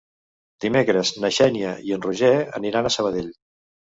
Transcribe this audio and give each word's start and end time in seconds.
Dimecres 0.63 1.11
na 1.25 1.31
Xènia 1.35 1.75
i 1.89 1.93
en 1.97 2.03
Roger 2.07 2.33
aniran 2.61 2.89
a 2.89 2.93
Sabadell. 2.99 3.29